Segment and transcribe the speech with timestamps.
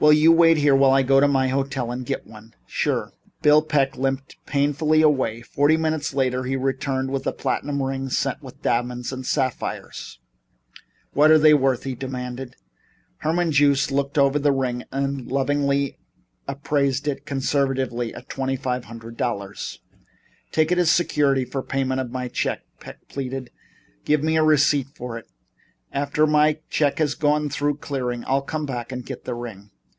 [0.00, 3.62] "Will you wait here until I go to my hotel and get one?" "Sure." Bill
[3.62, 5.42] Peck limped painfully away.
[5.42, 10.20] Forty minutes later he returned with a platinum ring set with diamonds and sapphires.
[11.14, 12.54] "What are they worth?" he demanded.
[13.22, 15.96] Herman Joost looked the ring over lovingly
[16.46, 19.80] and appraised it conservatively at twenty five hundred dollars.
[20.52, 23.50] "Take it as security for the payment of my check," Peck pleaded.
[24.04, 25.26] "Give me a receipt for it
[25.90, 29.72] and after my check has gone through clearing I'll come back and get the ring."